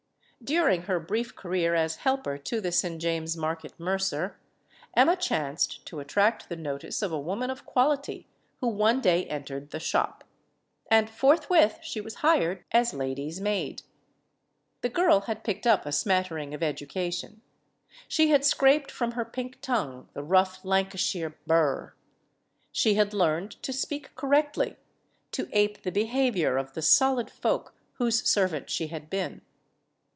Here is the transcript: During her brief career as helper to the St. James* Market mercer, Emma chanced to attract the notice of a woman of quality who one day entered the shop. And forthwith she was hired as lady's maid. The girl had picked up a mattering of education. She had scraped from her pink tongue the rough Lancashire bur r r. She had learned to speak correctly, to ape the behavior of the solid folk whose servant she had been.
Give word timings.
During 0.43 0.81
her 0.81 0.99
brief 0.99 1.35
career 1.35 1.75
as 1.75 1.97
helper 1.97 2.35
to 2.35 2.59
the 2.59 2.71
St. 2.71 2.99
James* 2.99 3.37
Market 3.37 3.79
mercer, 3.79 4.37
Emma 4.95 5.15
chanced 5.15 5.85
to 5.85 5.99
attract 5.99 6.49
the 6.49 6.55
notice 6.55 7.03
of 7.03 7.11
a 7.11 7.19
woman 7.19 7.51
of 7.51 7.63
quality 7.63 8.25
who 8.59 8.67
one 8.67 9.01
day 9.01 9.27
entered 9.27 9.69
the 9.69 9.79
shop. 9.79 10.23
And 10.89 11.11
forthwith 11.11 11.77
she 11.83 12.01
was 12.01 12.15
hired 12.25 12.65
as 12.71 12.91
lady's 12.91 13.39
maid. 13.39 13.83
The 14.81 14.89
girl 14.89 15.21
had 15.21 15.43
picked 15.43 15.67
up 15.67 15.85
a 15.85 15.91
mattering 16.07 16.55
of 16.55 16.63
education. 16.63 17.41
She 18.07 18.29
had 18.31 18.43
scraped 18.43 18.89
from 18.89 19.11
her 19.11 19.23
pink 19.25 19.61
tongue 19.61 20.09
the 20.13 20.23
rough 20.23 20.65
Lancashire 20.65 21.37
bur 21.45 21.55
r 21.55 21.67
r. 21.81 21.95
She 22.71 22.95
had 22.95 23.13
learned 23.13 23.61
to 23.61 23.71
speak 23.71 24.15
correctly, 24.15 24.77
to 25.33 25.47
ape 25.53 25.83
the 25.83 25.91
behavior 25.91 26.57
of 26.57 26.73
the 26.73 26.81
solid 26.81 27.29
folk 27.29 27.75
whose 27.99 28.27
servant 28.27 28.71
she 28.71 28.87
had 28.87 29.07
been. 29.07 29.41